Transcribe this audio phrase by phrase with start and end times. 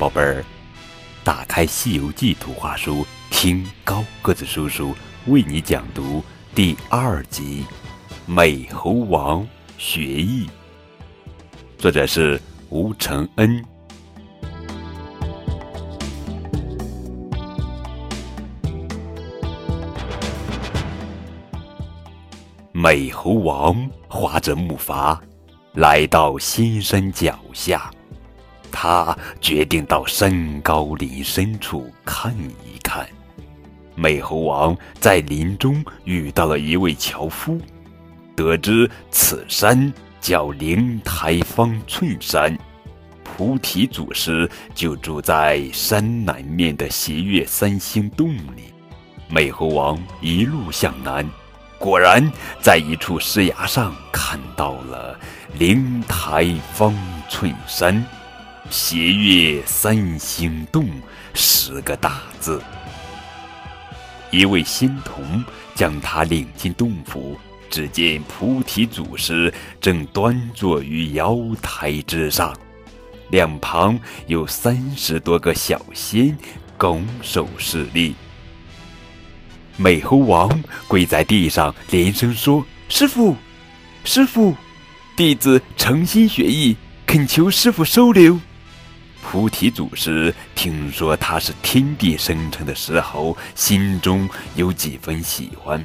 [0.00, 0.42] 宝贝儿，
[1.22, 4.94] 打开《西游记》图画书，听高个子叔叔
[5.26, 6.24] 为你讲读
[6.54, 7.66] 第二集
[8.24, 9.46] 《美猴王
[9.76, 10.46] 学艺》，
[11.76, 13.62] 作者是吴承恩。
[22.72, 25.20] 美猴王划着木筏，
[25.74, 27.90] 来到仙山脚下。
[28.82, 33.06] 他决定到山高林深处看一看。
[33.94, 37.60] 美猴王在林中遇到了一位樵夫，
[38.34, 42.58] 得知此山叫灵台方寸山，
[43.22, 48.72] 菩提祖师就住在山南面的斜月三星洞里。
[49.28, 51.28] 美猴王一路向南，
[51.78, 52.26] 果然
[52.62, 55.20] 在一处石崖上看到了
[55.58, 56.96] 灵台方
[57.28, 58.02] 寸山。
[58.70, 60.88] 斜月三星洞
[61.34, 62.62] 十个大字。
[64.30, 67.36] 一位仙童将他领进洞府，
[67.68, 72.56] 只见菩提祖师正端坐于瑶台之上，
[73.30, 73.98] 两旁
[74.28, 76.38] 有三十多个小仙
[76.78, 78.14] 拱手侍立。
[79.76, 80.48] 美猴王
[80.86, 83.34] 跪在地上，连声说：“师傅，
[84.04, 84.54] 师傅，
[85.16, 88.38] 弟子诚心学艺，恳求师傅收留。”
[89.22, 95.84] 菩提祖师听说他是天地生成的石猴，心中有几分喜欢，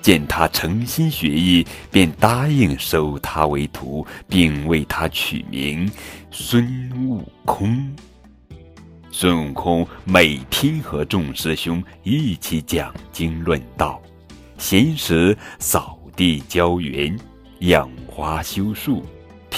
[0.00, 5.90] 见他诚心学艺，便答应收他为徒，并为他取名
[6.30, 7.94] 孙悟空。
[9.10, 14.02] 孙悟空每天和众师兄一起讲经论道，
[14.58, 17.16] 闲时扫地浇园，
[17.60, 19.04] 养花修树。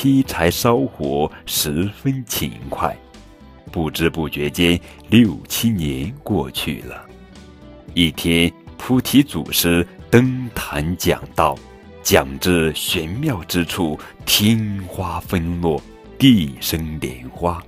[0.05, 2.95] 劈柴烧火，十分勤快。
[3.73, 4.79] 不知不觉间，
[5.09, 7.07] 六七年过去了。
[7.95, 11.57] 一天，菩提祖师登坛讲道，
[12.03, 15.81] 讲至玄妙之处，天花纷落，
[16.19, 17.59] 地生莲花。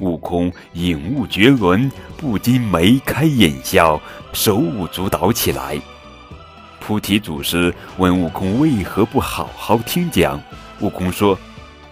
[0.00, 4.02] 悟空领悟绝伦，不禁眉开眼笑，
[4.32, 5.80] 手舞足蹈起来。
[6.80, 10.42] 菩提祖师问悟空为何不好好听讲，
[10.80, 11.38] 悟空说：“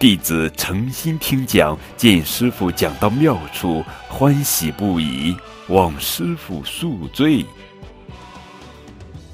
[0.01, 7.45] 弟子诚心听讲，见师傅讲到妙处，欢喜不已，望师傅恕罪。”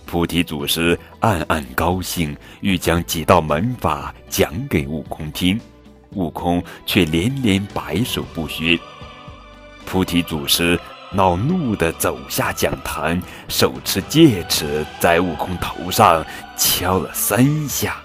[0.05, 5.57] 菩提祖师暗暗高兴，欲将几道门法讲给悟空听，
[6.15, 8.77] 悟空却连连摆手不学。
[9.85, 10.77] 菩提祖师。
[11.09, 13.17] 恼怒地走下讲坛，
[13.47, 16.21] 手持戒尺在悟空头上
[16.57, 17.95] 敲了三下，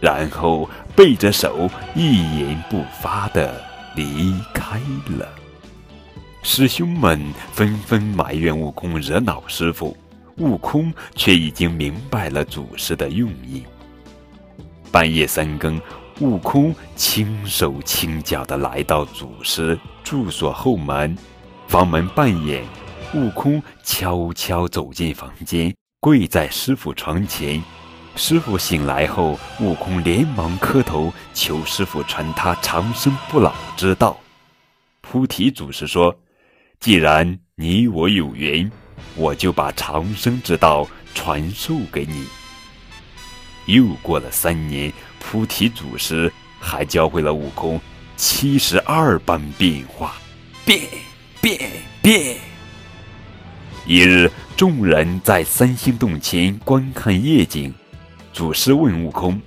[0.00, 3.62] 然后背着手一言不发的
[3.94, 4.78] 离开
[5.18, 5.28] 了。
[6.42, 7.20] 师兄们
[7.52, 9.96] 纷纷埋怨悟空惹恼师傅，
[10.36, 13.64] 悟空却已经明白了祖师的用意。
[14.92, 15.80] 半夜三更，
[16.20, 21.16] 悟空轻手轻脚地来到祖师住所后门。
[21.66, 22.64] 房门半掩，
[23.12, 27.60] 悟空悄悄走进房间，跪在师傅床前。
[28.16, 34.18] 师傅醒来后，悟空连忙磕头求师傅传他长生不老之道。
[35.02, 36.16] 菩提祖师说
[36.80, 38.70] ：“既然你我有缘，
[39.14, 42.26] 我就把长生之道传授给你。”
[43.66, 44.90] 又过了三年，
[45.20, 47.78] 菩提祖师还教会了悟空
[48.16, 50.14] 七十二般变化，
[50.64, 50.80] 变。
[51.38, 51.70] 变
[52.02, 52.36] 变！
[53.86, 57.72] 一日，众人在三星洞前观看夜景。
[58.36, 59.40] 祖师问悟空：“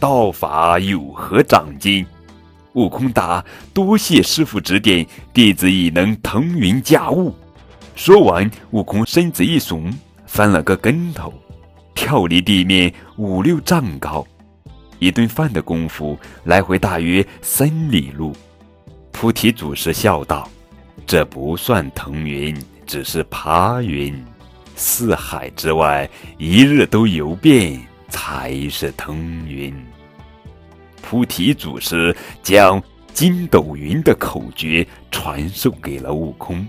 [0.00, 2.06] 道法有何长进？”
[2.72, 7.34] 悟空答：“多谢师傅指点，弟子已能腾云驾雾。”
[7.94, 9.92] 说完，悟空身子一耸，
[10.26, 11.34] 翻了个跟头，
[11.94, 14.26] 跳离地面五六丈高。
[15.00, 18.34] 一顿饭的功夫，来回大约三里路。
[19.12, 20.48] 菩提祖师笑道。
[21.06, 22.56] 这不算腾云，
[22.86, 24.24] 只是爬云。
[24.76, 26.08] 四海之外，
[26.38, 27.78] 一日都游遍，
[28.14, 29.74] 才是腾云。
[31.02, 32.80] 菩提祖师将
[33.12, 36.64] 筋斗云的口诀传授给了悟空。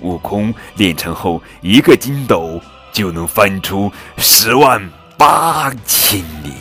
[0.00, 2.58] 悟空练成后，一个筋斗
[2.90, 4.82] 就能翻出十万
[5.18, 6.54] 八千里。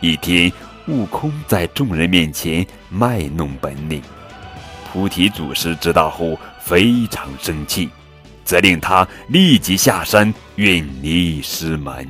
[0.00, 0.50] 一天，
[0.88, 4.02] 悟空在众人面前卖弄本领。
[4.90, 7.90] 菩提祖师知道后非常生气，
[8.44, 12.06] 责令他立即下山远离师门。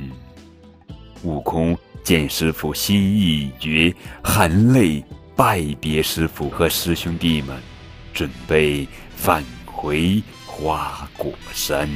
[1.23, 5.03] 悟空见师傅心意已决，含泪
[5.35, 7.57] 拜别师傅和师兄弟们，
[8.13, 11.89] 准备返回花果山。